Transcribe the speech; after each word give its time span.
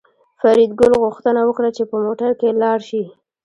فریدګل 0.41 0.91
غوښتنه 1.03 1.41
وکړه 1.45 1.69
چې 1.77 1.83
په 1.89 1.95
موټر 2.05 2.31
کې 2.39 2.49
لاړ 2.61 2.79
شي 2.89 3.03